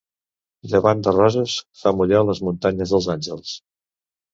Llevant 0.71 1.03
de 1.09 1.13
Roses, 1.19 1.59
fa 1.85 1.95
mullar 2.01 2.25
les 2.33 2.45
muntanyes 2.51 2.99
dels 2.99 3.15
Àngels. 3.19 3.59